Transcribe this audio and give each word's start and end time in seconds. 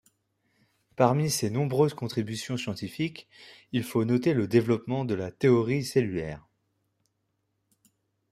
Parmi 0.95 1.29
ses 1.29 1.51
nombreuses 1.51 1.93
contributions 1.93 2.57
scientifiques, 2.57 3.29
il 3.71 3.83
faut 3.83 4.03
noter 4.03 4.33
le 4.33 4.47
développement 4.47 5.05
de 5.05 5.13
la 5.13 5.29
théorie 5.31 5.85
cellulaire. 5.85 6.43